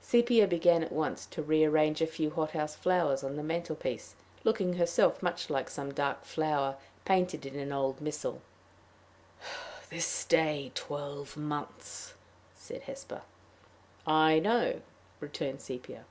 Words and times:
Sepia 0.00 0.46
began 0.48 0.82
at 0.82 0.92
once 0.92 1.26
to 1.26 1.42
rearrange 1.42 2.00
a 2.00 2.06
few 2.06 2.30
hot 2.30 2.52
house 2.52 2.74
flowers 2.74 3.22
on 3.22 3.36
the 3.36 3.42
mantel 3.42 3.76
piece, 3.76 4.14
looking 4.42 4.72
herself 4.72 5.22
much 5.22 5.50
like 5.50 5.68
some 5.68 5.92
dark 5.92 6.24
flower 6.24 6.78
painted 7.04 7.44
in 7.44 7.58
an 7.58 7.70
old 7.70 8.00
missal. 8.00 8.40
"This 9.90 10.24
day 10.24 10.72
twelve 10.74 11.36
months!" 11.36 12.14
said 12.56 12.84
Hesper. 12.84 13.20
"I 14.06 14.38
know," 14.38 14.80
returned 15.20 15.60
Sepia. 15.60 16.06